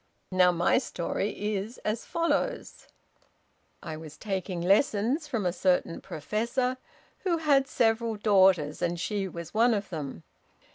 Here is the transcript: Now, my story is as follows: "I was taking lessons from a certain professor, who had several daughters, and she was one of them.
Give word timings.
Now, 0.31 0.51
my 0.51 0.79
story 0.79 1.53
is 1.55 1.77
as 1.85 2.05
follows: 2.05 2.87
"I 3.83 3.97
was 3.97 4.17
taking 4.17 4.59
lessons 4.59 5.27
from 5.27 5.45
a 5.45 5.53
certain 5.53 6.01
professor, 6.01 6.77
who 7.19 7.37
had 7.37 7.67
several 7.67 8.15
daughters, 8.15 8.81
and 8.81 8.99
she 8.99 9.27
was 9.27 9.53
one 9.53 9.75
of 9.75 9.91
them. 9.91 10.23